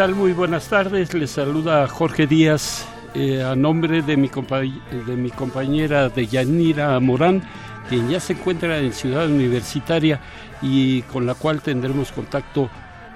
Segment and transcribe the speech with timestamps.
[0.00, 0.14] Tal?
[0.14, 1.12] Muy buenas tardes.
[1.12, 7.42] Les saluda Jorge Díaz eh, a nombre de mi, de mi compañera de Yanira Morán,
[7.90, 10.20] quien ya se encuentra en Ciudad Universitaria
[10.62, 12.70] y con la cual tendremos contacto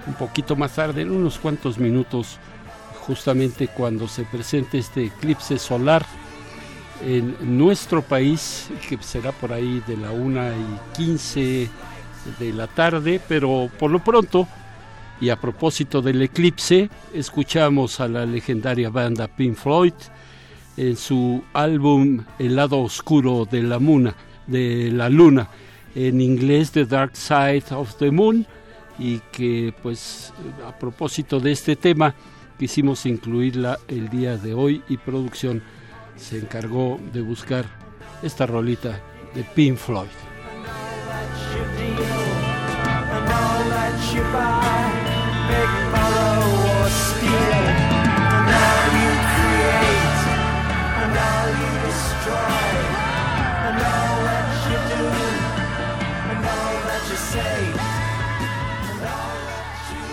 [0.05, 2.37] un poquito más tarde, en unos cuantos minutos,
[3.07, 6.05] justamente cuando se presente este eclipse solar
[7.01, 11.69] en nuestro país, que será por ahí de la una y 15
[12.37, 14.45] de la tarde, pero por lo pronto
[15.21, 19.93] y a propósito del eclipse, escuchamos a la legendaria banda Pink Floyd
[20.75, 24.13] en su álbum El lado oscuro de la, muna,
[24.47, 25.49] de la luna,
[25.95, 28.45] en inglés The Dark Side of the Moon,
[28.97, 30.33] y que pues
[30.65, 32.15] a propósito de este tema
[32.57, 35.61] quisimos incluirla el día de hoy y producción
[36.15, 37.65] se encargó de buscar
[38.23, 39.01] esta rolita
[39.33, 40.07] de Pink Floyd.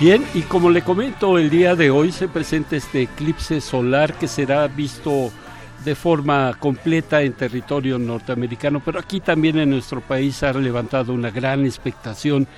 [0.00, 4.26] Bien, y como le comento, el día de hoy se presenta este eclipse solar que
[4.26, 5.30] será visto
[5.84, 11.30] de forma completa en territorio norteamericano, pero aquí también en nuestro país ha levantado una
[11.30, 12.48] gran expectación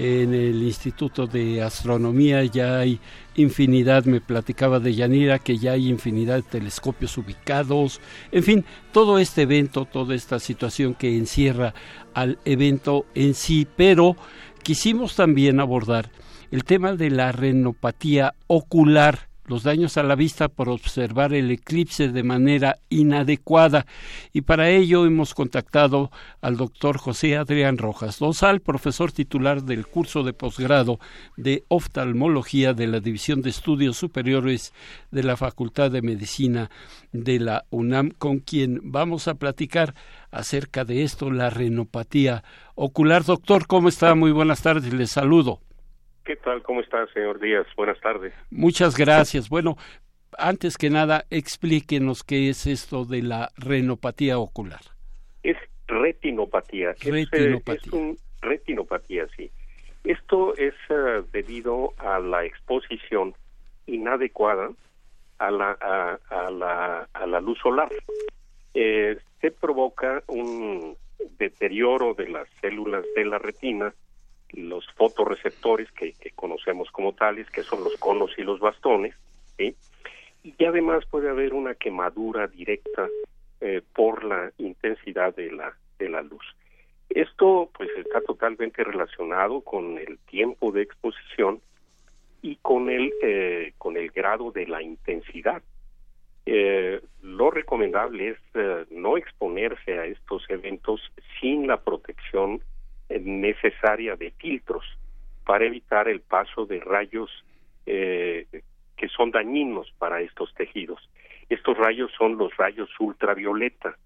[0.00, 2.98] en el Instituto de Astronomía ya hay
[3.36, 8.00] infinidad, me platicaba de Yanira, que ya hay infinidad de telescopios ubicados,
[8.32, 11.74] en fin, todo este evento, toda esta situación que encierra
[12.14, 14.16] al evento en sí, pero
[14.62, 16.10] quisimos también abordar
[16.50, 22.08] el tema de la renopatía ocular los daños a la vista por observar el eclipse
[22.08, 23.84] de manera inadecuada
[24.32, 30.22] y para ello hemos contactado al doctor José Adrián Rojas Dosal, profesor titular del curso
[30.22, 31.00] de posgrado
[31.36, 34.72] de oftalmología de la División de Estudios Superiores
[35.10, 36.70] de la Facultad de Medicina
[37.10, 39.96] de la UNAM, con quien vamos a platicar
[40.30, 42.44] acerca de esto, la renopatía
[42.76, 43.24] ocular.
[43.24, 44.14] Doctor, ¿cómo está?
[44.14, 45.58] Muy buenas tardes, les saludo.
[46.30, 46.62] ¿Qué tal?
[46.62, 47.66] ¿Cómo está, señor Díaz?
[47.76, 48.32] Buenas tardes.
[48.52, 49.48] Muchas gracias.
[49.48, 49.76] Bueno,
[50.38, 54.78] antes que nada, explíquenos qué es esto de la renopatía ocular.
[55.42, 55.56] Es
[55.88, 56.94] retinopatía.
[57.00, 57.80] Retinopatía.
[57.84, 59.50] Es, un retinopatía, sí.
[60.04, 63.34] Esto es eh, debido a la exposición
[63.88, 64.70] inadecuada
[65.38, 67.90] a la, a, la, a la luz solar.
[68.74, 70.96] Eh, se provoca un
[71.40, 73.92] deterioro de las células de la retina
[74.52, 79.14] los fotorreceptores que, conocemos como tales, que son los conos y los bastones,
[79.58, 83.08] y además puede haber una quemadura directa
[83.60, 86.44] eh, por la intensidad de la, de la luz.
[87.10, 91.60] Esto pues está totalmente relacionado con el tiempo de exposición
[92.40, 95.62] y con el, eh, con el grado de la intensidad.
[96.46, 98.38] Eh, lo recomendable es
[98.90, 101.00] no exponerse a estos eventos
[101.40, 102.62] sin la protección
[103.18, 104.84] necesaria de filtros
[105.44, 107.30] para evitar el paso de rayos
[107.86, 108.46] eh,
[108.96, 111.00] que son dañinos para estos tejidos.
[111.48, 113.96] Estos rayos son los rayos ultravioleta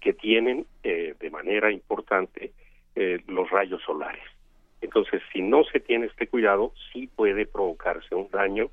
[0.00, 2.52] que tienen eh, de manera importante
[2.94, 4.22] eh, los rayos solares.
[4.82, 8.68] Entonces, si no se tiene este cuidado, sí puede provocarse un daño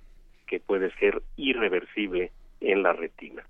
[0.46, 3.44] que puede ser irreversible en la retina.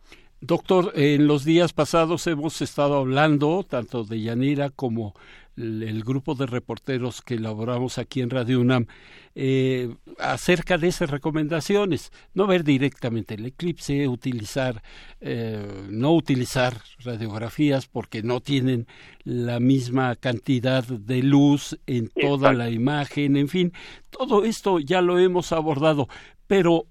[0.43, 5.13] Doctor, en los días pasados hemos estado hablando tanto de Yanira como
[5.57, 8.87] el grupo de reporteros que elaboramos aquí en Radio UNAM
[9.35, 12.11] eh, acerca de esas recomendaciones.
[12.33, 14.81] No ver directamente el eclipse, utilizar,
[15.19, 18.87] eh, no utilizar radiografías porque no tienen
[19.23, 23.73] la misma cantidad de luz en toda la imagen, en fin,
[24.09, 26.07] todo esto ya lo hemos abordado,
[26.47, 26.85] pero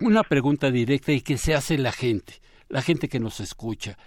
[0.00, 2.34] una pregunta directa y que se hace la gente,
[2.68, 3.98] la gente que nos escucha.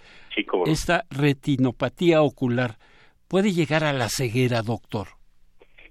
[0.66, 2.78] Esta retinopatía ocular,
[3.28, 5.08] puede llegar a la ceguera, doctor?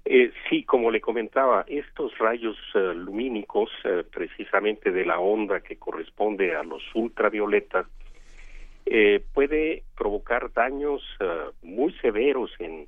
[0.04, 5.76] Eh, sí, como le comentaba, estos rayos eh, lumínicos, eh, precisamente de la onda que
[5.76, 7.86] corresponde a los ultravioletas,
[9.32, 11.02] puede provocar daños
[11.62, 12.86] muy severos en,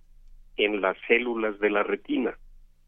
[0.58, 2.36] en las células de la retina.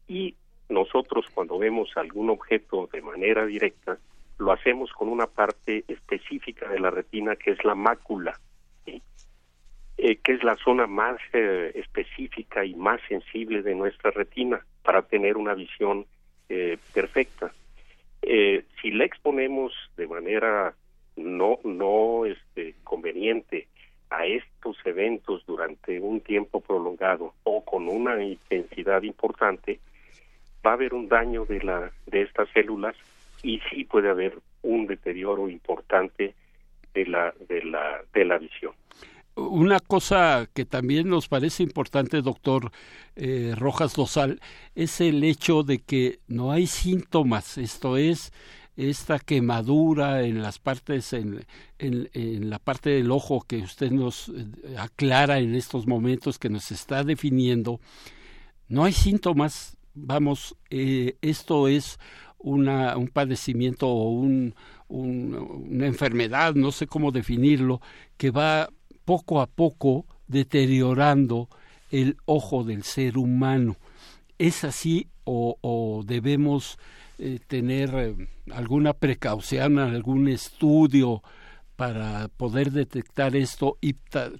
[0.07, 0.35] Y
[0.69, 3.97] nosotros cuando vemos algún objeto de manera directa,
[4.37, 8.39] lo hacemos con una parte específica de la retina que es la mácula.
[10.01, 15.01] Eh, que es la zona más eh, específica y más sensible de nuestra retina para
[15.01, 16.05] tener una visión
[16.47, 17.51] eh, perfecta.
[18.81, 20.73] si la exponemos de manera
[21.17, 23.67] no no este conveniente
[24.09, 29.81] a estos eventos durante un tiempo prolongado o con una intensidad importante
[30.65, 32.95] va a haber un daño de la de estas células
[33.43, 36.35] y sí puede haber un deterioro importante
[36.93, 38.78] de la de la de la visión
[39.39, 42.71] una cosa que también nos parece importante, doctor
[43.15, 44.39] eh, Rojas Dosal,
[44.75, 48.31] es el hecho de que no hay síntomas, esto es,
[48.77, 51.45] esta quemadura en las partes, en,
[51.79, 56.71] en, la parte del ojo que usted nos eh, aclara en estos momentos, que nos
[56.71, 57.79] está definiendo,
[58.67, 61.99] no hay síntomas, vamos, eh, esto es
[62.37, 64.55] una, un padecimiento o un,
[64.87, 67.81] una enfermedad, no sé cómo definirlo,
[68.17, 68.69] que va
[69.09, 71.47] poco a poco deteriorando
[71.91, 73.75] el ojo del ser humano.
[74.37, 76.77] ¿Es así o, debemos
[77.17, 81.23] eh, tener eh, alguna precaución, algún estudio
[81.75, 83.93] para poder detectar esto y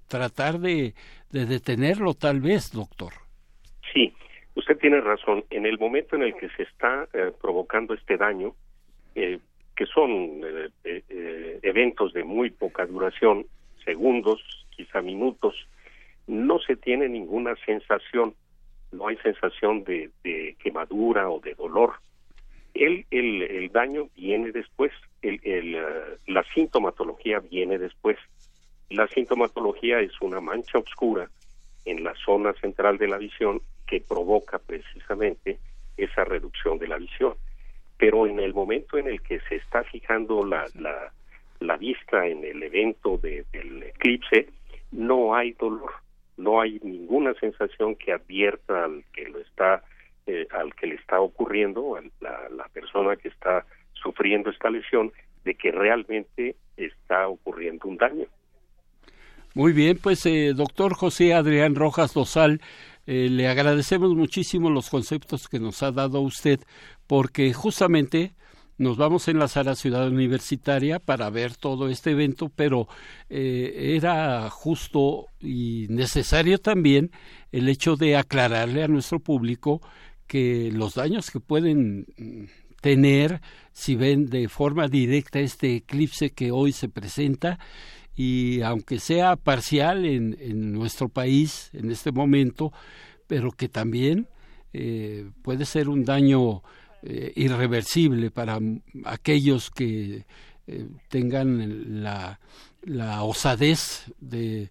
[0.08, 0.94] tratar de,
[1.32, 3.14] detenerlo tal vez, doctor?
[3.92, 4.14] Sí,
[4.54, 5.46] usted tiene razón.
[5.50, 8.54] En el momento en el que se está eh, provocando este daño,
[9.16, 10.42] que son
[11.64, 13.48] eventos de muy poca duración,
[13.84, 15.68] segundos, quizá minutos,
[16.26, 18.34] no se tiene ninguna sensación,
[18.94, 20.10] no hay sensación de,
[20.64, 21.96] quemadura o de dolor.
[22.74, 28.18] El, el, daño viene después, el, eh, la sintomatología viene después.
[28.90, 31.30] La sintomatología es una mancha oscura
[31.84, 35.60] en la zona central de la visión que provoca precisamente
[35.98, 37.34] esa reducción de la visión.
[37.98, 40.66] Pero en el momento en el que se está fijando la,
[41.60, 44.48] la vista en el evento del eclipse,
[44.92, 45.92] no hay dolor,
[46.38, 49.84] no hay ninguna sensación que advierta al que lo está,
[50.28, 55.12] eh, al que le está ocurriendo, a la, la persona que está sufriendo esta lesión,
[55.44, 58.26] de que realmente está ocurriendo un daño.
[59.56, 62.62] Muy bien, pues eh, doctor José Adrián Rojas Dosal,
[63.08, 66.60] eh, le agradecemos muchísimo los conceptos que nos ha dado usted,
[67.08, 68.34] porque justamente
[68.80, 72.88] nos vamos a enlazar a Ciudad Universitaria para ver todo este evento, pero
[73.30, 77.12] eh, era justo y necesario también
[77.52, 79.82] el hecho de aclararle a nuestro público
[80.28, 82.46] que los daños que pueden mm,
[82.80, 83.42] tener
[83.74, 87.60] si ven de forma directa este eclipse que hoy se presenta
[88.16, 92.72] y aunque sea parcial en, nuestro país en este momento,
[93.28, 94.30] pero que también
[94.72, 96.64] eh, puede ser un daño
[97.04, 98.60] eh, irreversible para
[99.06, 100.26] aquellos que
[100.68, 102.40] eh, tengan la,
[102.84, 104.70] la osadez de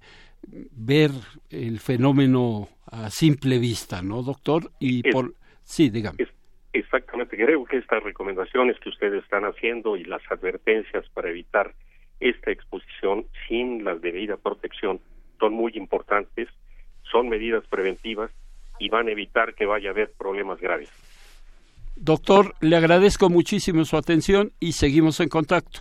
[0.73, 1.11] ver
[1.51, 4.71] el fenómeno a simple vista, ¿no, doctor?
[4.79, 6.19] Y por sí, dígame.
[6.73, 11.75] exactamente, creo que estas recomendaciones que ustedes están haciendo y las advertencias para evitar
[12.21, 15.01] esta exposición sin la debida protección
[15.39, 16.49] son muy importantes,
[17.11, 18.31] son medidas preventivas
[18.79, 20.91] y van a evitar que vaya a haber problemas graves.
[22.01, 25.81] Doctor, le agradezco muchísimo su atención y seguimos en contacto.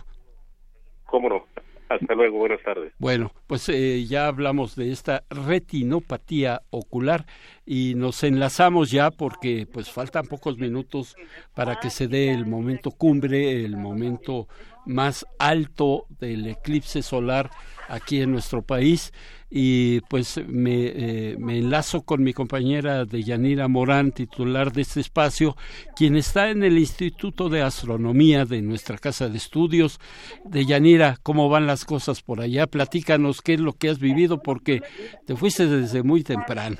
[1.06, 1.44] Cómo no.
[1.88, 2.92] Hasta luego, buenas tardes.
[2.98, 7.24] Bueno, pues eh, ya hablamos de esta retinopatía ocular
[7.64, 11.16] y nos enlazamos ya porque pues faltan pocos minutos
[11.54, 14.48] para que se dé el momento cumbre, el momento
[14.88, 17.50] más alto del eclipse solar
[17.88, 19.12] aquí en nuestro país
[19.50, 25.56] y pues me, eh, me enlazo con mi compañera Deyanira Morán, titular de este espacio,
[25.96, 30.00] quien está en el Instituto de Astronomía de nuestra casa de estudios.
[30.44, 32.66] Deyanira, ¿cómo van las cosas por allá?
[32.66, 34.82] Platícanos qué es lo que has vivido porque
[35.26, 36.76] te fuiste desde muy temprano.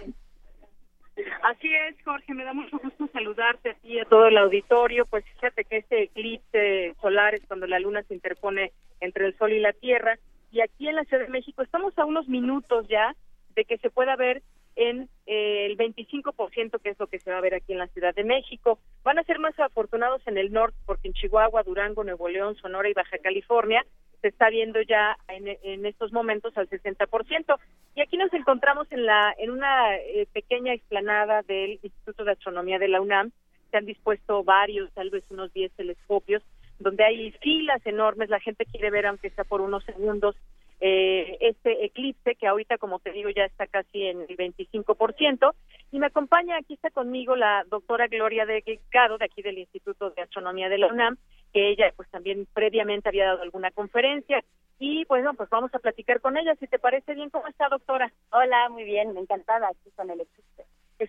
[1.58, 5.04] Así es, Jorge, me da mucho gusto saludarte a ti y a todo el auditorio.
[5.06, 9.52] Pues fíjate que este eclipse solar es cuando la luna se interpone entre el sol
[9.52, 10.20] y la tierra
[10.52, 13.16] y aquí en la Ciudad de México estamos a unos minutos ya
[13.56, 14.42] de que se pueda ver
[14.78, 17.88] en eh, el 25% que es lo que se va a ver aquí en la
[17.88, 18.78] Ciudad de México.
[19.02, 22.88] Van a ser más afortunados en el norte porque en Chihuahua, Durango, Nuevo León, Sonora
[22.88, 23.85] y Baja California
[24.23, 27.58] se está viendo ya en, estos momentos al 60%.
[27.97, 32.78] Y aquí nos encontramos en la en una eh, pequeña explanada del Instituto de Astronomía
[32.78, 33.32] de la UNAM.
[33.70, 36.42] Se han dispuesto varios, tal vez unos 10 telescopios
[36.78, 40.37] donde hay filas enormes, la gente quiere ver, aunque sea por unos segundos,
[40.80, 45.54] eh, este eclipse, que ahorita, como te digo, ya está casi en el 25%.
[45.90, 50.23] Y me acompaña, aquí está conmigo la doctora Gloria Delgado, de aquí del Instituto de
[50.23, 51.16] Astronomía de la UNAM,
[51.52, 54.44] que ella, pues también previamente había dado alguna conferencia.
[54.78, 57.30] Y bueno, pues vamos a platicar con ella, si te parece bien.
[57.30, 58.12] ¿Cómo está, doctora?
[58.30, 60.64] Hola, muy bien, encantada aquí con el eclipse.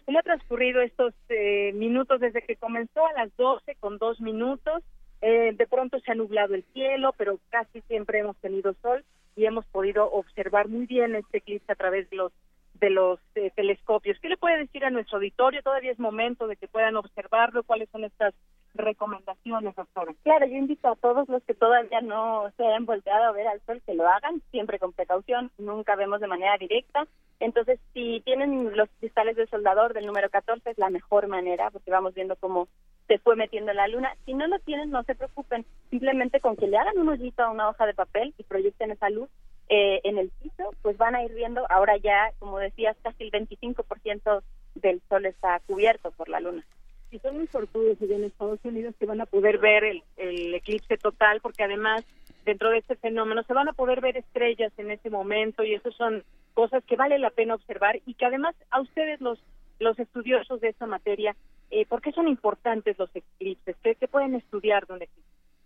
[0.06, 4.84] ¿Cómo ha transcurrido estos eh, minutos desde que comenzó a las 12 con dos minutos?
[5.22, 9.04] Eh, de pronto se ha nublado el cielo, pero casi siempre hemos tenido sol
[9.40, 12.34] y hemos podido observar muy bien este eclipse a través de los
[12.74, 14.18] de los eh, telescopios.
[14.20, 15.62] ¿Qué le puede decir a nuestro auditorio?
[15.62, 17.64] Todavía es momento de que puedan observarlo.
[17.64, 18.34] ¿Cuáles son estas
[18.74, 20.14] recomendaciones, doctora?
[20.24, 23.60] Claro, yo invito a todos los que todavía no se hayan volteado a ver al
[23.66, 25.52] sol que lo hagan, siempre con precaución.
[25.58, 27.06] Nunca vemos de manera directa.
[27.42, 31.92] Entonces, si tienen los cristales de soldador del número 14, es la mejor manera, porque
[31.92, 32.68] vamos viendo cómo
[33.08, 34.16] se fue metiendo la luna.
[34.26, 35.66] Si no lo tienen, no se preocupen.
[35.90, 39.10] Simplemente con que le hagan un hoyito a una hoja de papel y proyecten esa
[39.10, 39.30] luz
[39.70, 43.32] eh, en el piso, pues van a ir viendo, ahora ya, como decías, casi el
[43.32, 44.42] 25%
[44.76, 46.64] del sol está cubierto por la luna.
[47.12, 50.54] Y son muy fortunos allá en Estados Unidos que van a poder ver el, el
[50.54, 52.04] eclipse total, porque además
[52.46, 55.92] dentro de este fenómeno se van a poder ver estrellas en ese momento y eso
[55.92, 59.40] son cosas que vale la pena observar y que además a ustedes los
[59.80, 61.36] los estudiosos de esta materia
[61.72, 63.76] eh, ¿por qué son importantes los eclipses?
[63.84, 65.00] ¿Qué, pueden estudiar de un?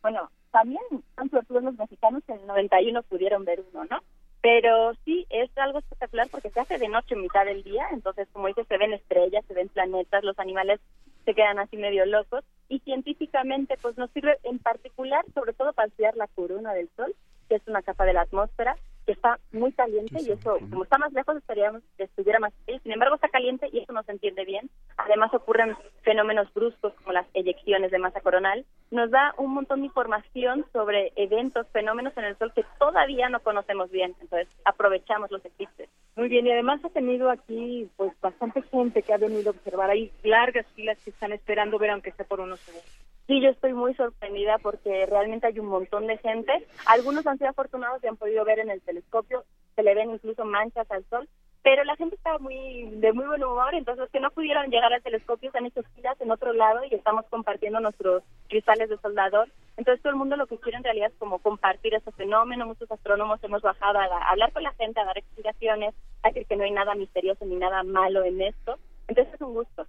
[0.03, 0.83] Bueno, también
[1.15, 4.03] tanto todos los mexicanos en el 91 pudieron ver uno, ¿no?
[4.41, 8.47] Pero sí, es algo espectacular porque se hace de noche mitad del día, entonces como
[8.47, 10.81] dices, se ven estrellas, se ven planetas, los animales
[11.23, 15.87] se quedan así medio locos y científicamente pues nos sirve en particular sobre todo para
[15.87, 17.15] estudiar la corona del Sol,
[17.47, 20.97] que es una capa de la atmósfera que está muy caliente y eso, como está
[20.97, 22.79] más lejos, estaríamos que estuviera más frío.
[22.79, 24.69] Sin embargo, está caliente y eso no se entiende bien.
[24.97, 28.65] Además, ocurren fenómenos bruscos como las eyecciones de masa coronal.
[28.91, 33.41] Nos da un montón de información sobre eventos, fenómenos en el Sol que todavía no
[33.41, 34.15] conocemos bien.
[34.21, 35.89] Entonces, aprovechamos los eclipses.
[36.15, 39.89] Muy bien, y además ha tenido aquí pues bastante gente que ha venido a observar.
[39.89, 43.12] Hay largas filas que están esperando ver aunque sea por unos segundos.
[43.27, 46.51] Sí, yo estoy muy sorprendida porque realmente hay un montón de gente.
[46.85, 50.43] Algunos han sido afortunados y han podido ver en el telescopio, se le ven incluso
[50.43, 51.29] manchas al sol,
[51.63, 54.91] pero la gente está muy de muy buen humor, entonces los que no pudieron llegar
[54.91, 58.97] al telescopio se han hecho filas en otro lado y estamos compartiendo nuestros cristales de
[58.97, 59.47] soldador.
[59.77, 62.65] Entonces todo el mundo lo que quiere en realidad es como compartir ese fenómeno.
[62.65, 66.57] Muchos astrónomos hemos bajado a, hablar con la gente, a dar explicaciones, a decir que
[66.57, 68.77] no hay nada misterioso ni nada malo en esto.
[69.07, 69.87] Entonces es un gusto.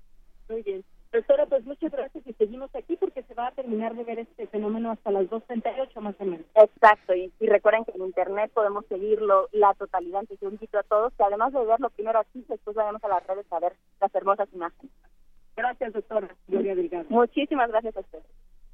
[0.48, 0.84] Muy bien.
[1.12, 4.46] Doctora, pues muchas gracias y seguimos aquí porque se va a terminar de ver este
[4.48, 6.46] fenómeno hasta las 2.38 más o menos.
[6.54, 11.14] Exacto, y, recuerden que en Internet podemos seguirlo la totalidad, entonces yo invito a todos
[11.14, 14.48] que además de verlo primero aquí, después vayamos a las redes a ver las hermosas
[14.52, 14.92] imágenes.
[15.56, 17.06] Gracias, doctora Gloria Delgado.
[17.08, 18.02] Muchísimas gracias a.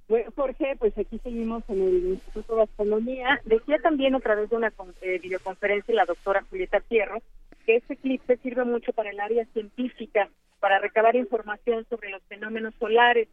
[0.08, 3.40] Bueno, Jorge, pues aquí seguimos en el Instituto de Astronomía.
[3.44, 7.18] Decía también a través de una eh, videoconferencia la doctora Julieta Fierro
[7.64, 10.28] que este eclipse sirve mucho para el área científica
[10.58, 13.28] para recabar información sobre los fenómenos solares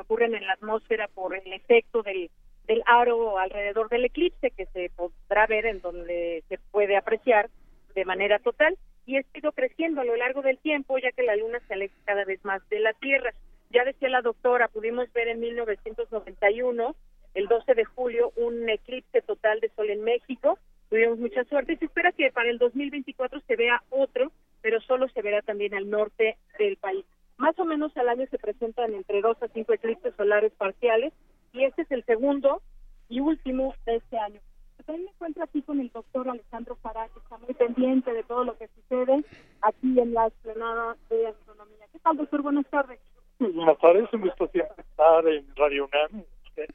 [0.00, 2.30] ocurren en la atmósfera por el efecto del,
[2.66, 7.50] del aro alrededor del eclipse que se podrá ver en donde se puede apreciar
[7.94, 11.36] de manera total y ha ido creciendo a lo largo del tiempo ya que la
[11.36, 13.32] luna se aleja cada vez más de la Tierra.
[13.70, 16.96] Ya decía la doctora, pudimos ver en 1991,
[17.34, 20.58] el 12 de julio, un eclipse total de sol en México.
[20.88, 25.08] Tuvimos mucha suerte y se espera que para el 2024 se vea otro pero solo
[25.08, 27.04] se verá también al norte del país.
[27.50, 31.12] Más o menos al año se presentan entre dos a cinco eclipses solares parciales
[31.52, 32.62] y este es el segundo
[33.08, 34.40] y último de este año.
[34.86, 38.44] También me encuentro aquí con el doctor Alejandro Fará, que está muy pendiente de todo
[38.44, 39.24] lo que sucede
[39.62, 41.86] aquí en la explanada de astronomía.
[41.92, 42.40] ¿Qué tal, doctor?
[42.40, 43.00] Buenas tardes.
[43.40, 46.22] Buenas tardes, un gusto siempre estar en Radio UNAM.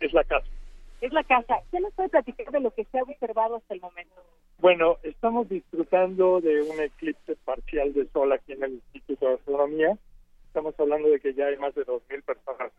[0.01, 0.47] Es la casa.
[0.99, 1.55] Es la casa.
[1.71, 4.15] ¿qué nos puede platicar de lo que se ha observado hasta el momento?
[4.59, 9.97] Bueno, estamos disfrutando de un eclipse parcial de sol aquí en el Instituto de Astronomía.
[10.85, 12.71] Hablando de que ya hay más de 2.000 personas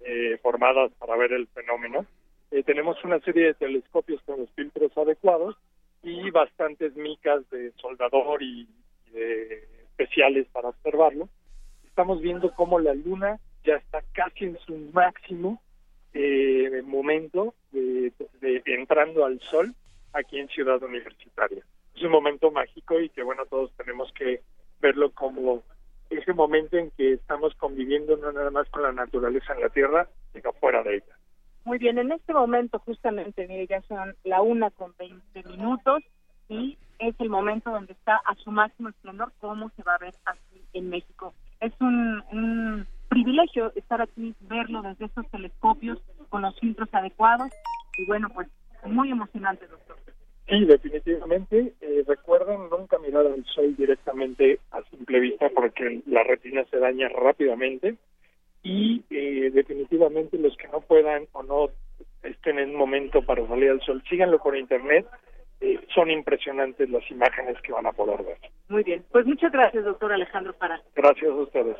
[0.00, 2.06] eh, formadas para ver el fenómeno.
[2.50, 5.56] Eh, tenemos una serie de telescopios con los filtros adecuados
[6.02, 8.66] y bastantes micas de soldador y,
[9.12, 11.28] de especiales para observarlo.
[11.84, 15.60] Estamos viendo cómo la luna ya está casi en su máximo
[16.14, 18.10] eh, momento de,
[18.64, 19.74] entrando al sol
[20.14, 21.62] aquí en Ciudad Universitaria.
[21.94, 24.40] Es un momento mágico y que bueno, todos tenemos que
[24.80, 25.62] verlo como
[26.20, 30.08] ese momento en que estamos conviviendo no nada más con la naturaleza en la Tierra,
[30.32, 31.16] sino fuera de ella.
[31.64, 36.02] Muy bien, en este momento justamente, mire, ya son la una con 20 minutos
[36.48, 40.14] y es el momento donde está a su máximo esplendor, cómo se va a ver
[40.24, 41.34] aquí en México.
[41.60, 45.98] Es un, un privilegio estar aquí, verlo desde esos telescopios
[46.28, 47.50] con los filtros adecuados
[47.98, 48.48] y bueno, pues
[48.84, 49.96] muy emocionante, doctor.
[50.48, 51.74] Sí, definitivamente.
[53.26, 57.96] Al sol directamente a simple vista porque la retina se daña rápidamente
[58.62, 61.68] y eh, definitivamente los que no puedan o no
[62.22, 65.06] estén en un momento para salir al sol, síganlo por internet.
[65.62, 68.38] Eh, son impresionantes las imágenes que van a poder ver.
[68.70, 70.80] Muy bien, pues muchas gracias, doctor Alejandro Para.
[70.94, 71.76] Gracias a ustedes.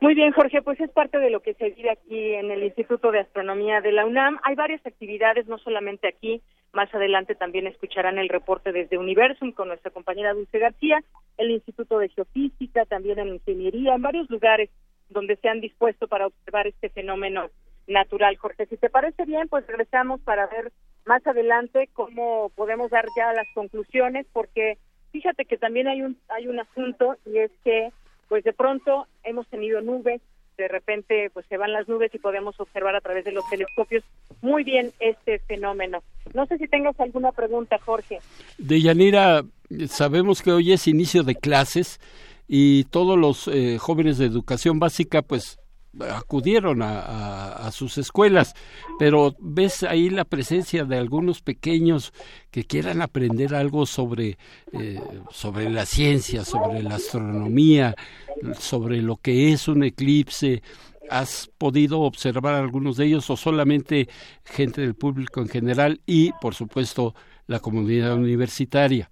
[0.00, 3.10] Muy bien, Jorge, pues es parte de lo que se vive aquí en el Instituto
[3.10, 4.38] de Astronomía de la UNAM.
[4.44, 6.40] Hay varias actividades, no solamente aquí,
[6.76, 11.02] más adelante también escucharán el reporte desde Universum con nuestra compañera Dulce García,
[11.38, 14.68] el Instituto de Geofísica, también en Ingeniería, en varios lugares
[15.08, 17.48] donde se han dispuesto para observar este fenómeno
[17.86, 18.36] natural.
[18.36, 20.70] Jorge, si te parece bien, pues regresamos para ver
[21.06, 24.76] más adelante cómo podemos dar ya las conclusiones, porque
[25.12, 27.90] fíjate que también hay un hay un asunto y es que
[28.28, 30.20] pues de pronto hemos tenido nubes
[30.58, 34.04] de repente pues se van las nubes y podemos observar a través de los telescopios
[34.46, 36.02] muy bien este fenómeno.
[36.34, 38.18] No sé si tengas alguna pregunta, Jorge.
[38.58, 39.44] De Yanira,
[39.88, 42.00] sabemos que hoy es inicio de clases
[42.48, 45.58] y todos los eh, jóvenes de educación básica pues
[46.10, 48.54] acudieron a, sus escuelas,
[48.98, 52.12] pero ves ahí la presencia de algunos pequeños
[52.50, 54.38] que quieran aprender algo sobre,
[54.72, 55.00] eh,
[55.30, 57.94] sobre la ciencia, sobre la astronomía,
[58.58, 60.62] sobre lo que es un eclipse.
[61.10, 64.08] ¿Has podido observar algunos de ellos o solamente
[64.44, 67.14] gente del público en general y, por supuesto,
[67.46, 69.08] la comunidad universitaria?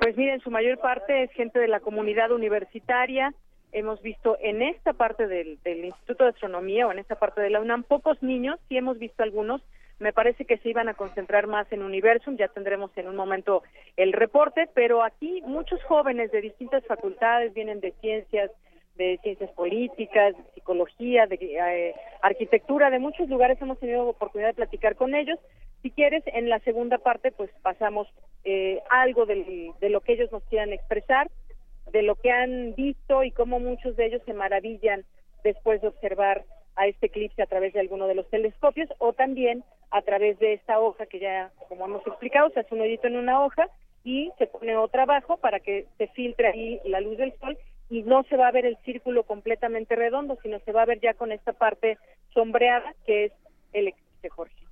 [0.00, 3.34] Pues miren, su mayor parte es gente de la comunidad universitaria,
[3.72, 7.60] hemos visto en esta parte del, Instituto de Astronomía o en esta parte de la
[7.60, 9.62] UNAM pocos niños, sí hemos visto algunos,
[9.98, 13.62] me parece que se iban a concentrar más en Universum, ya tendremos en un momento
[13.96, 18.50] el reporte, pero aquí muchos jóvenes de distintas facultades vienen de ciencias,
[18.96, 24.54] de ciencias políticas, de psicología, de eh, arquitectura, de muchos lugares hemos tenido oportunidad de
[24.54, 25.38] platicar con ellos.
[25.82, 28.06] Si quieres, en la segunda parte, pues pasamos
[28.44, 31.30] eh, algo de lo que ellos nos quieran expresar
[31.92, 35.04] de lo que han visto y cómo muchos de ellos se maravillan
[35.42, 36.44] después de observar
[36.76, 40.54] a este eclipse a través de alguno de los telescopios o también a través de
[40.54, 43.68] esta hoja que ya, como hemos explicado, se hace un hoyito en una hoja
[44.04, 47.58] y se pone otra abajo para que se filtre ahí la luz del sol
[47.90, 51.00] y no se va a ver el círculo completamente redondo, sino se va a ver
[51.00, 51.98] ya con esta parte
[52.32, 53.32] sombreada que es
[53.72, 54.64] el existe Jorge.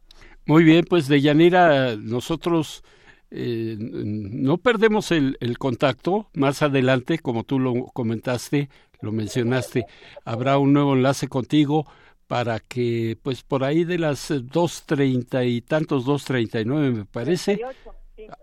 [0.47, 2.83] Muy bien, pues de Yanira, nosotros
[3.31, 6.29] eh, no perdemos el, el, contacto.
[6.33, 8.69] Más adelante, como tú lo comentaste,
[9.01, 9.85] lo mencionaste,
[10.25, 11.87] habrá un nuevo enlace contigo
[12.29, 17.61] para que, pues por ahí de las 2.30 y tantos, 2.39 me parece.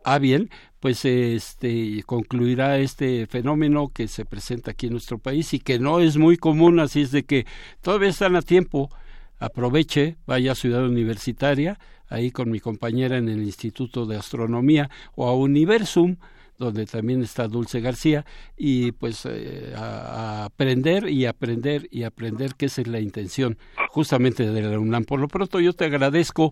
[0.03, 5.59] Ah bien, pues este concluirá este fenómeno que se presenta aquí en nuestro país y
[5.59, 7.45] que no es muy común, así es de que
[7.81, 8.89] todavía están a tiempo.
[9.38, 15.27] Aproveche, vaya a Ciudad Universitaria, ahí con mi compañera en el Instituto de Astronomía o
[15.27, 16.15] a Universum,
[16.57, 18.25] donde también está Dulce García,
[18.57, 23.57] y pues eh, a, aprender y aprender y aprender, que esa es la intención
[23.89, 25.05] justamente de la UNAM.
[25.05, 26.51] Por lo pronto yo te agradezco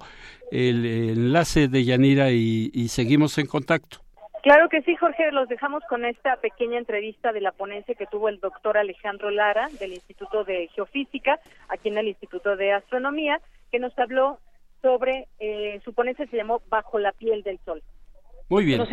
[0.52, 4.04] el, enlace de Yanira y, y seguimos en contacto.
[4.44, 8.28] Claro que sí, Jorge, los dejamos con esta pequeña entrevista de la ponencia que tuvo
[8.28, 11.40] el doctor Alejandro Lara del Instituto de Geofísica,
[11.70, 13.40] aquí en el Instituto de Astronomía,
[13.72, 14.40] que nos habló
[14.82, 17.82] sobre, eh, su ponencia se llamó Bajo la piel del sol.
[18.50, 18.80] Muy bien.
[18.80, 18.92] Nos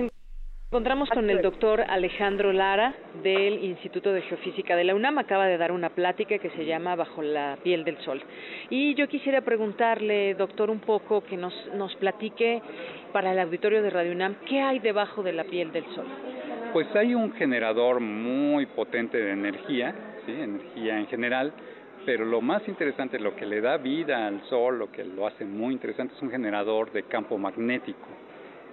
[0.72, 5.18] encontramos con el doctor Alejandro Lara del Instituto de Geofísica de la UNAM.
[5.18, 8.22] Acaba de dar una plática que se llama Bajo la piel del sol.
[8.68, 12.62] Y yo quisiera preguntarle, doctor, un poco que nos, nos platique
[13.12, 16.06] para el auditorio de Radio UNAM, ¿qué hay debajo de la piel del sol?
[16.72, 19.92] Pues hay un generador muy potente de energía,
[20.24, 20.30] ¿sí?
[20.30, 21.52] energía en general,
[22.06, 25.44] pero lo más interesante, lo que le da vida al Sol, lo que lo hace
[25.44, 28.06] muy interesante, es un generador de campo magnético.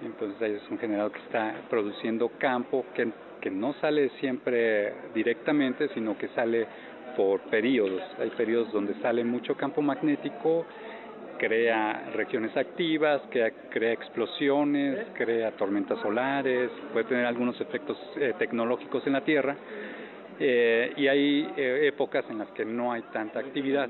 [0.01, 3.09] Entonces es un generador que está produciendo campo que,
[3.41, 6.67] que no sale siempre directamente, sino que sale
[7.15, 8.01] por periodos.
[8.19, 10.65] Hay periodos donde sale mucho campo magnético,
[11.37, 19.05] crea regiones activas, crea, crea explosiones, crea tormentas solares, puede tener algunos efectos eh, tecnológicos
[19.07, 19.55] en la Tierra.
[20.39, 23.89] Eh, y hay eh, épocas en las que no hay tanta actividad,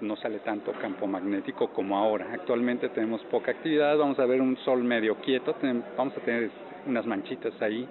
[0.00, 0.16] ¿no?
[0.16, 2.28] sale tanto campo magnético como ahora.
[2.32, 5.56] Actualmente tenemos poca actividad, vamos a ver un sol medio quieto,
[5.96, 6.50] vamos a tener
[6.86, 7.88] unas manchitas ahí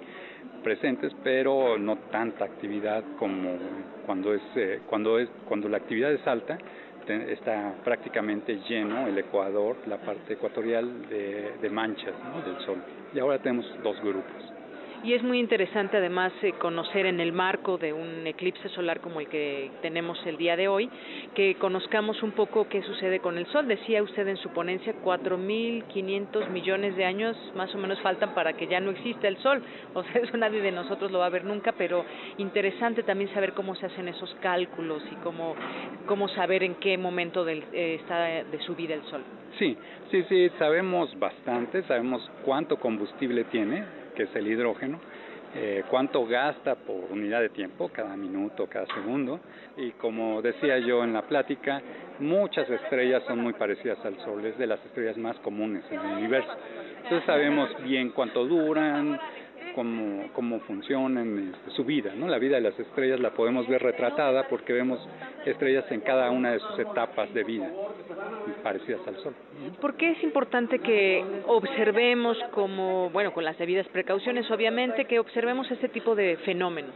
[0.62, 3.56] presentes, pero no tanta actividad como
[4.06, 6.56] cuando es eh, cuando es cuando la actividad es alta
[7.06, 12.14] está prácticamente lleno el ecuador, la parte ecuatorial de manchas
[12.46, 12.78] del sol.
[13.12, 14.53] Y ahora tenemos dos grupos
[15.04, 19.20] y es muy interesante además eh, conocer en el marco de un eclipse solar como
[19.20, 20.88] el que tenemos el día de hoy,
[21.34, 23.68] que conozcamos un poco qué sucede con el Sol.
[23.68, 28.66] Decía usted en su ponencia, 4.500 millones de años más o menos faltan para que
[28.66, 29.62] ya no exista el Sol.
[29.92, 32.06] O sea, eso nadie de nosotros lo va a ver nunca, pero
[32.38, 35.54] interesante también saber cómo se hacen esos cálculos y cómo,
[36.06, 39.22] cómo saber en qué momento del, eh, está de su vida el Sol.
[39.58, 39.76] Sí,
[40.10, 44.98] sí, sí, sabemos bastante, sabemos cuánto combustible tiene, que es el hidrógeno,
[45.56, 49.38] eh, cuánto gasta por unidad de tiempo, cada minuto, cada segundo,
[49.76, 51.80] y como decía yo en la plática,
[52.18, 56.16] muchas estrellas son muy parecidas al Sol, es de las estrellas más comunes en el
[56.18, 56.50] universo.
[57.04, 59.20] Entonces sabemos bien cuánto duran,
[59.74, 62.28] cómo, cómo funcionan este, su vida, ¿no?
[62.28, 64.98] La vida de las estrellas la podemos ver retratada porque vemos
[65.44, 67.70] estrellas en cada una de sus etapas de vida,
[68.62, 69.34] parecidas al Sol.
[69.80, 75.70] ¿Por qué es importante que observemos como, bueno, con las debidas precauciones, obviamente, que observemos
[75.70, 76.94] este tipo de fenómenos?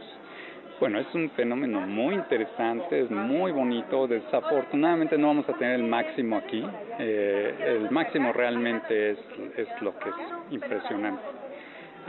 [0.79, 4.07] Bueno, es un fenómeno muy interesante, es muy bonito.
[4.07, 6.65] Desafortunadamente no vamos a tener el máximo aquí.
[6.97, 9.17] Eh, el máximo realmente es,
[9.57, 10.15] es lo que es
[10.51, 11.38] impresionante.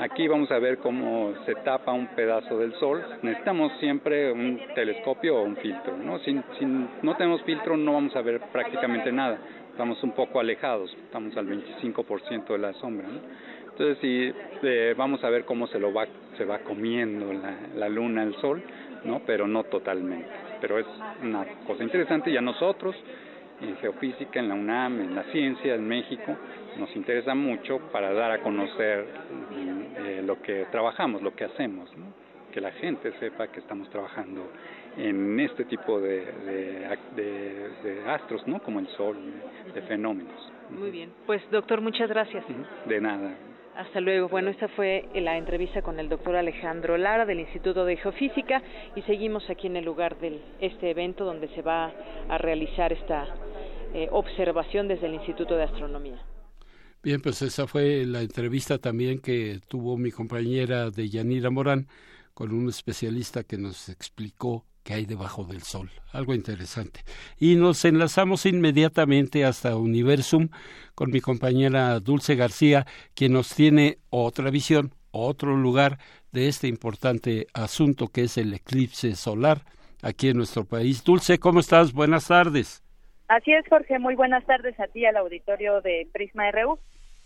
[0.01, 3.05] Aquí vamos a ver cómo se tapa un pedazo del sol.
[3.21, 5.95] Necesitamos siempre un telescopio o un filtro.
[5.99, 6.19] ¿no?
[6.21, 9.39] Si, no tenemos filtro no vamos a ver prácticamente nada.
[9.71, 13.09] Estamos un poco alejados, estamos al 25% de la sombra.
[13.69, 14.33] Entonces, si
[14.63, 16.07] eh, vamos a ver cómo se lo va,
[16.39, 18.63] se va comiendo la, la luna, el sol,
[19.05, 19.21] ¿no?
[19.27, 20.29] pero no totalmente.
[20.63, 20.87] Pero es
[21.23, 22.97] una cosa interesante y a nosotros
[23.61, 26.37] en geofísica, en la UNAM, en la ciencia, en México,
[26.79, 29.07] nos interesa mucho para dar a conocer
[29.99, 31.91] eh, lo que trabajamos, lo que hacemos,
[32.53, 34.51] que la gente sepa que estamos trabajando
[34.97, 36.25] en este tipo de,
[37.15, 38.61] de, astros, ¿no?
[38.61, 39.17] como el Sol,
[39.73, 40.53] de fenómenos.
[40.71, 42.45] Muy bien, pues doctor, muchas gracias.
[42.87, 43.35] De nada.
[43.77, 44.29] Hasta luego.
[44.29, 48.63] Bueno, esta fue la entrevista con el doctor Alejandro Lara del Instituto de Geofísica
[48.97, 51.93] y seguimos aquí en el lugar de este evento donde se va
[52.29, 53.27] a realizar esta
[53.95, 56.19] eh, observación desde el Instituto de Astronomía.
[57.03, 61.89] Bien, pues esa fue la entrevista también que tuvo mi compañera de Yanira Morán
[62.35, 65.91] con un especialista que nos explicó qué hay debajo del Sol.
[66.13, 67.03] Algo interesante.
[67.39, 70.51] Y nos enlazamos inmediatamente hasta Universum
[70.95, 75.99] con mi compañera Dulce García, quien nos tiene otra visión, otro lugar
[76.33, 79.65] de este importante asunto que es el eclipse solar
[80.03, 81.03] aquí en nuestro país.
[81.03, 81.95] Dulce, ¿cómo estás?
[81.95, 82.83] Buenas tardes.
[83.31, 84.01] Así es, Jorge.
[84.01, 86.81] Muy buenas tardes a ti, al auditorio de Prisma RU.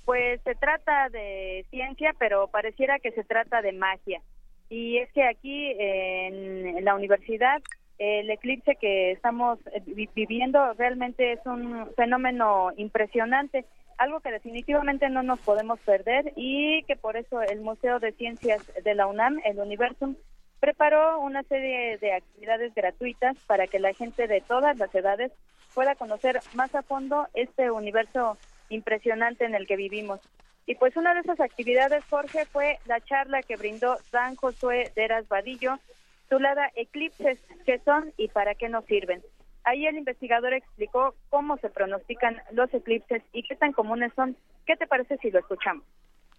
[0.05, 4.21] Pues se trata de ciencia, pero pareciera que se trata de magia.
[4.69, 7.62] Y es que aquí en, la universidad
[7.97, 13.64] el eclipse que estamos eh, viviendo realmente es un fenómeno impresionante,
[13.97, 18.61] algo que definitivamente no nos podemos perder y que por eso el Museo de Ciencias
[18.83, 20.17] de la UNAM, el Universum,
[20.61, 25.33] preparó una serie de actividades gratuitas para que la gente de todas las edades
[25.75, 30.21] pueda conocer más a fondo este universo impresionante en el que vivimos.
[30.67, 35.29] Y pues una de esas actividades, Jorge, fue la charla que brindó Dan Josué Deras
[35.29, 35.79] Vadillo,
[36.23, 39.23] titulada Eclipses, qué son y para qué nos sirven.
[39.65, 44.37] Ahí el investigador explicó cómo se pronostican los eclipses y qué tan comunes son.
[44.67, 45.85] ¿Qué te parece si lo escuchamos?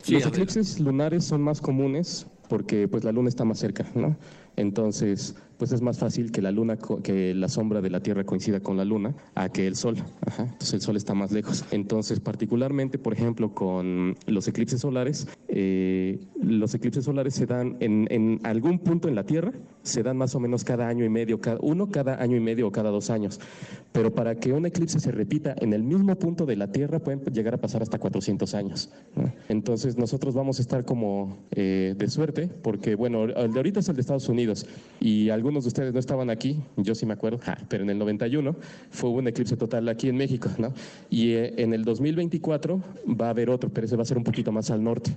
[0.10, 4.16] los eclipses lunares son más comunes porque pues la luna está más cerca, ¿no?
[4.58, 8.60] Entonces, pues es más fácil que la luna, que la sombra de la Tierra coincida
[8.60, 9.98] con la luna a que el Sol.
[10.38, 11.66] Entonces el Sol está más lejos.
[11.72, 18.08] Entonces, particularmente, por ejemplo, con los eclipses solares, eh, los eclipses solares se dan en,
[18.12, 19.54] en, algún punto en la Tierra,
[19.84, 22.68] se dan más o menos cada año y medio, cada, uno cada año y medio
[22.68, 23.40] o cada dos años.
[23.92, 27.24] Pero para que un eclipse se repita en el mismo punto de la Tierra pueden
[27.26, 28.92] llegar a pasar hasta 400 años.
[29.48, 33.90] Entonces nosotros vamos a estar como eh, de suerte porque, bueno, el de ahorita es
[33.90, 34.68] el de Estados Unidos
[35.00, 38.56] y algunos de ustedes no estaban aquí, yo sí me acuerdo, pero en el 91
[38.92, 40.74] fue un eclipse total aquí en México, ¿no?
[41.10, 42.82] Y eh, en el 2024
[43.20, 45.12] va a haber otro, pero ese va a ser un poquito más al norte.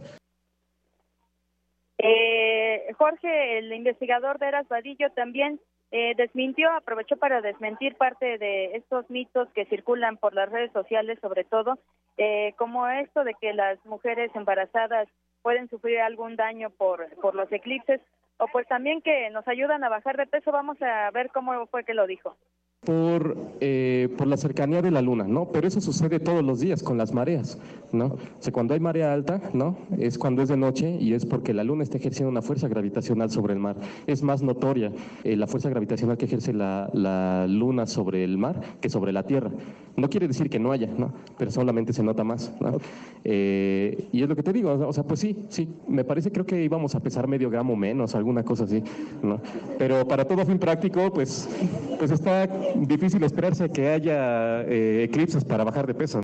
[1.99, 8.77] Eh, Jorge, el investigador de Eras Vadillo, también eh, desmintió, aprovechó para desmentir parte de
[8.77, 11.79] estos mitos que circulan por las redes sociales, sobre todo,
[12.19, 15.09] eh, como esto de que las mujeres embarazadas
[15.43, 18.01] pueden sufrir algún daño por, por los eclipses,
[18.39, 20.53] o pues también que nos ayudan a bajar de peso.
[20.53, 22.37] Vamos a ver cómo fue que lo dijo
[22.85, 25.51] por, eh, por la cercanía de la luna, ¿no?
[25.51, 27.59] Pero eso sucede todos los días con las mareas,
[27.93, 28.07] ¿no?
[28.07, 29.77] O sea, cuando hay marea alta, ¿no?
[29.99, 33.31] Es cuando es de noche y es porque la luna está ejerciendo una fuerza gravitacional
[33.31, 33.77] sobre el mar.
[34.07, 34.93] Es más notoria
[35.25, 39.25] eh, la fuerza gravitacional que ejerce la, la, luna sobre el mar que sobre la
[39.25, 39.51] Tierra.
[39.97, 41.13] No quiere decir que no haya, ¿no?
[41.37, 42.79] Pero solamente se nota más, ¿no?
[43.25, 46.47] Eh, y es lo que te digo, o sea, pues sí, sí, me parece, creo
[46.47, 48.83] que íbamos a pesar medio gramo menos, alguna cosa así,
[49.23, 49.41] ¿no?
[49.77, 51.49] Pero para todo fin práctico, pues,
[51.99, 56.23] pues está difícil esperarse que haya eh, eclipses para bajar de peso.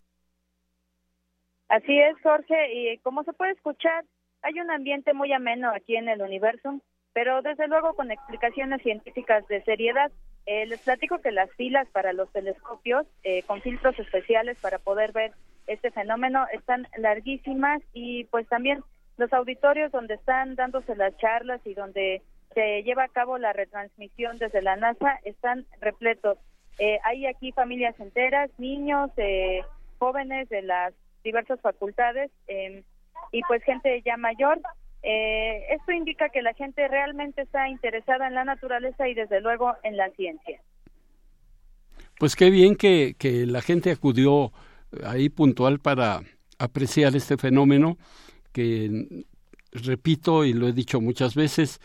[1.69, 4.05] Así es, Jorge, y como se puede escuchar,
[4.43, 6.81] hay un ambiente muy ameno aquí en el universo,
[7.13, 10.13] pero desde luego con explicaciones científicas de seriedad.
[10.47, 15.13] Eh, les platico que las filas para los telescopios eh, con filtros especiales para poder
[15.13, 15.33] ver
[15.67, 18.85] este fenómeno están larguísimas y pues también
[19.17, 22.21] los auditorios donde están dándose las charlas y donde
[22.55, 26.38] se lleva a cabo la retransmisión desde la NASA están repletos.
[26.79, 29.62] Eh, hay aquí familias enteras, niños, eh,
[29.99, 32.83] jóvenes de las diversas facultades em,
[33.33, 34.61] y pues gente ya mayor.
[35.03, 39.75] Eh, esto indica que la gente realmente está interesada en la naturaleza y desde luego
[39.83, 40.61] en la ciencia.
[42.19, 44.53] Pues qué bien que, que la gente acudió
[45.05, 46.21] ahí puntual para
[46.59, 47.99] apreciar este fenómeno
[48.53, 49.25] que,
[49.75, 51.81] repito y lo he dicho muchas veces,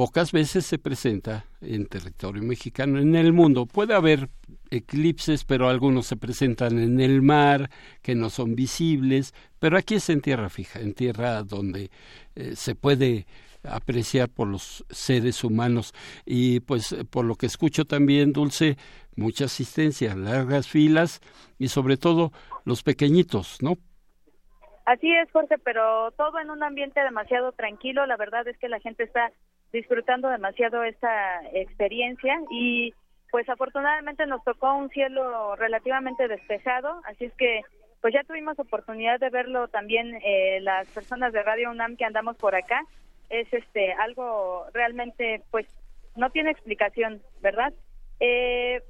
[0.00, 2.98] pocas veces se presenta en territorio mexicano.
[2.98, 3.66] En el mundo.
[3.66, 4.30] Puede haber
[4.70, 7.68] eclipses, pero algunos se presentan en el mar,
[8.00, 11.90] que no son visibles, pero aquí es en tierra fija, en tierra donde
[12.34, 13.26] eh, se puede
[13.62, 15.92] apreciar por los seres humanos.
[16.24, 18.78] Y pues por lo que escucho también dulce
[19.16, 21.20] mucha asistencia largas filas
[21.58, 22.32] y sobre todo
[22.64, 23.76] los pequeñitos no
[24.86, 28.06] así es Jorge pero todo en un ambiente demasiado tranquilo.
[28.06, 29.30] La verdad es que la gente está
[29.72, 32.94] disfrutando demasiado esta experiencia y
[33.30, 37.62] pues afortunadamente nos tocó un cielo relativamente despejado, así es que
[38.00, 42.36] pues ya tuvimos oportunidad de verlo también eh, las personas de Radio UNAM que andamos
[42.36, 42.82] por acá.
[43.28, 45.66] Es este algo realmente pues
[46.16, 47.72] no tiene explicación, ¿verdad?
[48.20, 48.82] Eh,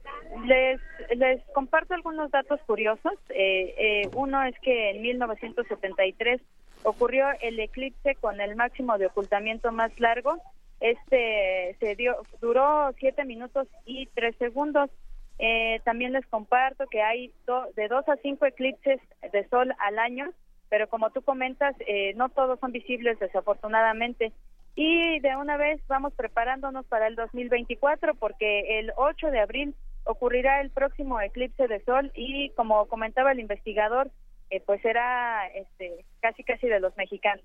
[0.45, 0.81] les,
[1.17, 3.15] les comparto algunos datos curiosos.
[3.31, 6.41] Eh, eh, uno es que en 1973
[6.83, 10.41] ocurrió el eclipse con el máximo de ocultamiento más largo
[10.81, 14.91] este se dio, duró siete minutos y tres segundos.
[15.39, 17.33] Eh, también les comparto que hay
[17.75, 19.01] de dos a cinco eclipses
[19.33, 20.31] de sol al año,
[20.69, 24.33] pero como tú comentas, eh, no todos son visibles desafortunadamente.
[24.75, 30.61] Y de una vez vamos preparándonos para el 2024 porque el 8 de abril ocurrirá
[30.61, 34.11] el próximo eclipse de sol y como comentaba el investigador,
[34.51, 37.45] eh, pues será este, casi casi de los mexicanos.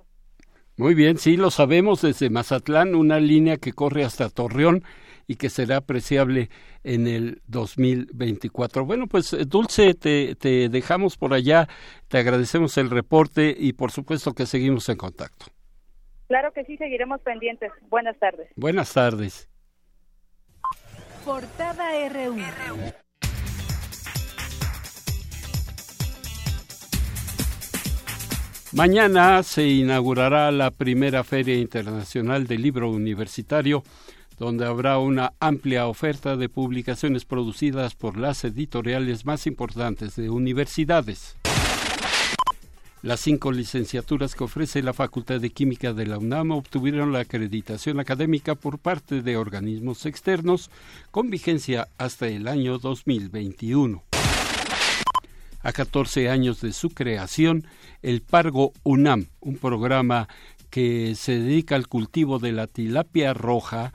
[0.78, 4.84] Muy bien, sí, lo sabemos desde Mazatlán, una línea que corre hasta Torreón
[5.26, 6.50] y que será apreciable
[6.84, 8.86] en el 2024.
[8.86, 11.68] Bueno, pues eh, Dulce, te, te dejamos por allá,
[12.10, 15.46] te agradecemos el reporte y por supuesto que seguimos en contacto.
[16.28, 17.72] Claro que sí, seguiremos pendientes.
[17.90, 18.50] Buenas tardes.
[18.56, 19.50] Buenas tardes.
[21.24, 22.36] Portada RU.
[28.76, 33.86] Mañana se inaugurará la primera Feria Internacional del Libro Universitario,
[34.38, 41.38] donde habrá una amplia oferta de publicaciones producidas por las editoriales más importantes de universidades.
[43.02, 48.02] Las cinco licenciaturas que ofrece la Facultad de Química de la UNAM obtuvieron la acreditación
[48.02, 50.70] académica por parte de organismos externos
[51.12, 54.04] con vigencia hasta el año 2021.
[55.66, 57.66] A 14 años de su creación,
[58.04, 60.30] el Pargo UNAM, un programa
[60.70, 63.92] que se dedica al cultivo de la tilapia roja,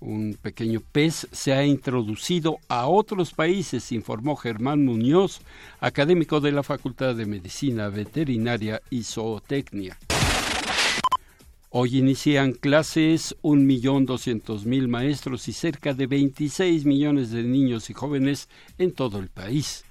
[0.00, 5.42] un pequeño pez, se ha introducido a otros países, informó Germán Muñoz,
[5.78, 9.96] académico de la Facultad de Medicina Veterinaria y Zootecnia.
[11.70, 17.90] Hoy inician clases un millón doscientos mil maestros y cerca de 26 millones de niños
[17.90, 19.84] y jóvenes en todo el país.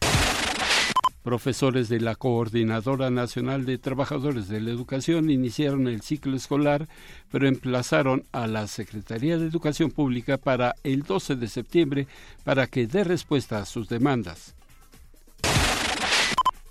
[1.24, 6.88] Profesores de la Coordinadora Nacional de Trabajadores de la Educación iniciaron el ciclo escolar,
[7.32, 12.08] pero emplazaron a la Secretaría de Educación Pública para el 12 de septiembre
[12.44, 14.56] para que dé respuesta a sus demandas.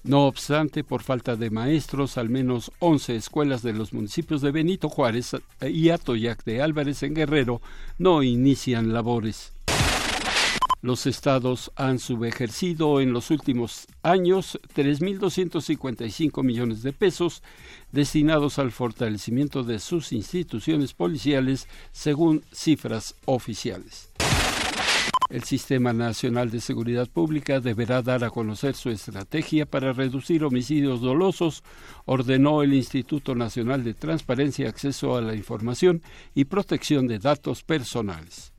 [0.02, 4.88] No obstante, por falta de maestros, al menos 11 escuelas de los municipios de Benito
[4.88, 7.60] Juárez y Atoyac de Álvarez en Guerrero
[7.98, 9.52] no inician labores.
[10.82, 17.42] Los estados han subejercido en los últimos años 3.255 millones de pesos
[17.92, 24.10] destinados al fortalecimiento de sus instituciones policiales, según cifras oficiales.
[25.28, 31.02] El Sistema Nacional de Seguridad Pública deberá dar a conocer su estrategia para reducir homicidios
[31.02, 31.62] dolosos,
[32.06, 36.02] ordenó el Instituto Nacional de Transparencia, Acceso a la Información
[36.34, 38.52] y Protección de Datos Personales.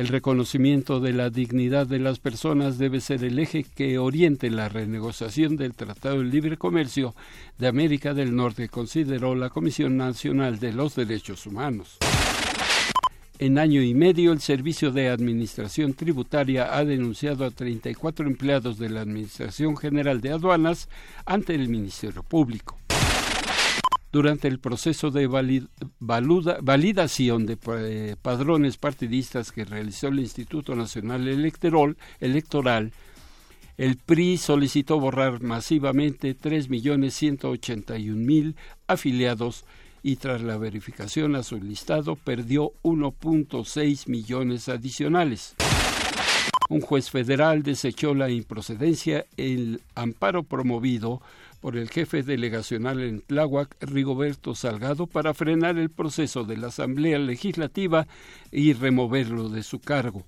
[0.00, 4.70] El reconocimiento de la dignidad de las personas debe ser el eje que oriente la
[4.70, 7.14] renegociación del Tratado de Libre Comercio
[7.58, 11.98] de América del Norte, consideró la Comisión Nacional de los Derechos Humanos.
[13.38, 18.88] En año y medio, el Servicio de Administración Tributaria ha denunciado a 34 empleados de
[18.88, 20.88] la Administración General de Aduanas
[21.26, 22.80] ante el Ministerio Público
[24.12, 25.26] durante el proceso de
[26.00, 32.92] validación de eh, padrones partidistas que realizó el Instituto Nacional Electoral, Electoral
[33.80, 38.54] el PRI solicitó borrar masivamente 3.181.000
[38.86, 39.64] afiliados
[40.02, 45.56] y tras la verificación a su listado perdió 1.6 millones adicionales.
[46.70, 51.20] Un juez federal desechó la improcedencia el amparo promovido
[51.60, 57.18] por el jefe delegacional en Tláhuac, Rigoberto Salgado, para frenar el proceso de la Asamblea
[57.18, 58.06] Legislativa
[58.52, 60.24] y removerlo de su cargo.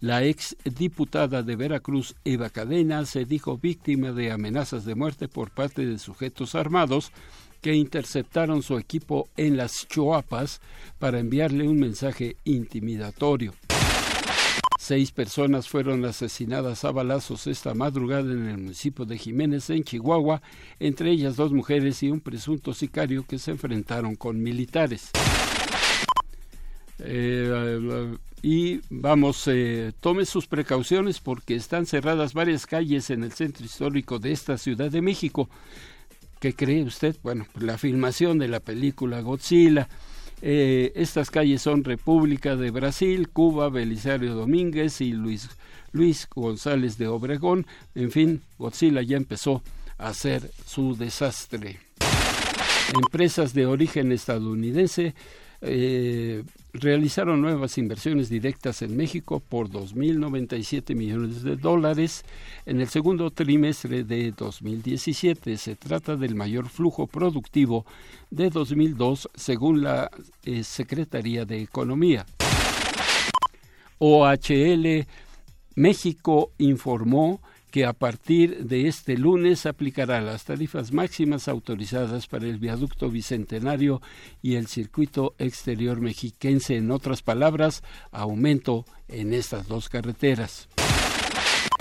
[0.00, 5.50] La ex diputada de Veracruz, Eva Cadena, se dijo víctima de amenazas de muerte por
[5.50, 7.12] parte de sujetos armados
[7.60, 10.62] que interceptaron su equipo en las Choapas
[10.98, 13.52] para enviarle un mensaje intimidatorio.
[14.90, 20.42] Seis personas fueron asesinadas a balazos esta madrugada en el municipio de Jiménez, en Chihuahua,
[20.80, 25.12] entre ellas dos mujeres y un presunto sicario que se enfrentaron con militares.
[26.98, 33.64] Eh, y vamos, eh, tome sus precauciones porque están cerradas varias calles en el centro
[33.64, 35.48] histórico de esta Ciudad de México.
[36.40, 37.14] ¿Qué cree usted?
[37.22, 39.88] Bueno, la filmación de la película Godzilla
[40.42, 45.50] eh, estas calles son República de Brasil, Cuba, Belisario Domínguez y Luis,
[45.92, 47.66] Luis González de Obregón.
[47.94, 49.62] En fin, Godzilla ya empezó
[49.98, 51.78] a hacer su desastre.
[52.94, 55.14] Empresas de origen estadounidense
[55.62, 56.42] eh,
[56.72, 62.24] realizaron nuevas inversiones directas en México por 2.097 millones de dólares
[62.64, 65.56] en el segundo trimestre de 2017.
[65.56, 67.84] Se trata del mayor flujo productivo
[68.30, 70.10] de 2002 según la
[70.44, 72.24] eh, Secretaría de Economía.
[73.98, 75.06] OHL
[75.74, 82.58] México informó que a partir de este lunes aplicará las tarifas máximas autorizadas para el
[82.58, 84.02] viaducto bicentenario
[84.42, 86.76] y el circuito exterior mexiquense.
[86.76, 90.68] En otras palabras, aumento en estas dos carreteras.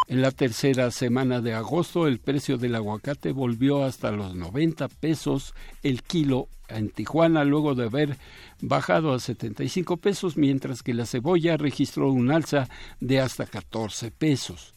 [0.07, 5.53] En la tercera semana de agosto, el precio del aguacate volvió hasta los 90 pesos
[5.83, 8.17] el kilo en Tijuana, luego de haber
[8.61, 14.73] bajado a 75 pesos, mientras que la cebolla registró un alza de hasta 14 pesos.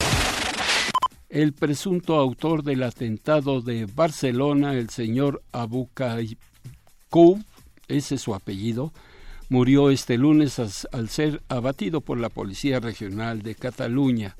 [1.32, 5.88] El presunto autor del atentado de Barcelona, el señor Abu
[7.08, 7.42] Koub,
[7.88, 8.92] ese es su apellido,
[9.48, 14.36] murió este lunes al ser abatido por la Policía Regional de Cataluña.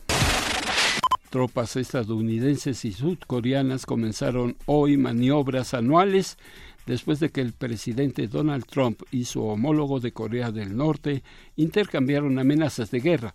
[1.30, 6.36] Tropas estadounidenses y sudcoreanas comenzaron hoy maniobras anuales
[6.84, 11.22] después de que el presidente Donald Trump y su homólogo de Corea del Norte
[11.56, 13.34] intercambiaron amenazas de guerra.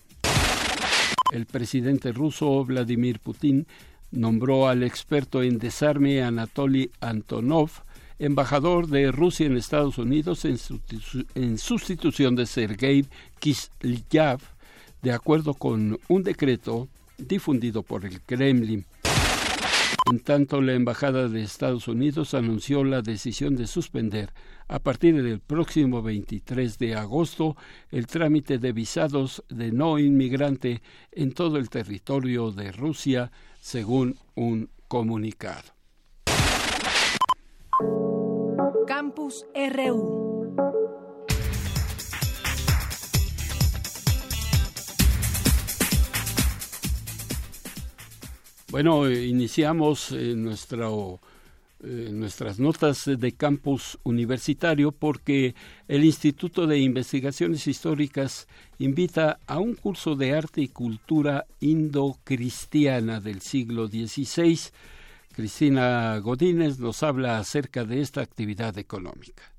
[1.32, 3.68] El presidente ruso Vladimir Putin
[4.12, 7.72] nombró al experto en desarme Anatoly Antonov
[8.20, 13.06] embajador de Rusia en Estados Unidos en, sustitución de Sergei
[13.40, 14.42] Kislyak,
[15.02, 16.88] de acuerdo con un decreto
[17.18, 18.86] difundido por el Kremlin.
[20.12, 24.32] En tanto, la Embajada de Estados Unidos anunció la decisión de suspender
[24.68, 27.56] a partir del próximo 23 de agosto
[27.90, 34.70] el trámite de visados de no inmigrante en todo el territorio de Rusia, según un
[34.88, 35.72] comunicado.
[38.88, 40.28] Campus RU
[48.70, 51.22] Bueno, iniciamos eh, nuestro,
[51.90, 55.56] eh, nuestras notas de campus universitario porque
[55.88, 63.40] el Instituto de Investigaciones Históricas invita a un curso de arte y cultura indocristiana del
[63.40, 64.60] siglo XVI.
[65.34, 69.57] Cristina Godínez nos habla acerca de esta actividad económica.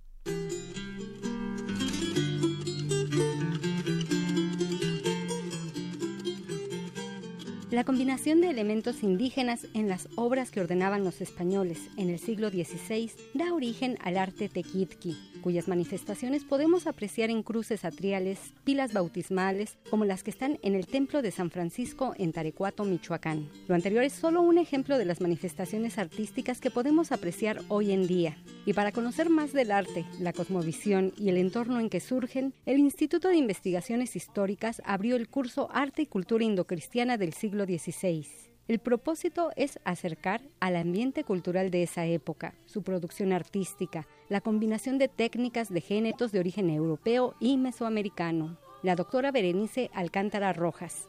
[7.78, 12.50] La combinación de elementos indígenas en las obras que ordenaban los españoles en el siglo
[12.50, 19.78] XVI da origen al arte tequitqui, cuyas manifestaciones podemos apreciar en cruces atriales, pilas bautismales,
[19.90, 23.48] como las que están en el Templo de San Francisco en Tarecuato, Michoacán.
[23.66, 28.06] Lo anterior es solo un ejemplo de las manifestaciones artísticas que podemos apreciar hoy en
[28.06, 28.36] día.
[28.66, 32.78] Y para conocer más del arte, la cosmovisión y el entorno en que surgen, el
[32.78, 38.47] Instituto de Investigaciones Históricas abrió el curso Arte y Cultura Indocristiana del siglo XVI.
[38.68, 44.98] El propósito es acercar al ambiente cultural de esa época, su producción artística, la combinación
[44.98, 48.58] de técnicas de géneros de origen europeo y mesoamericano.
[48.82, 51.08] La doctora Berenice Alcántara Rojas,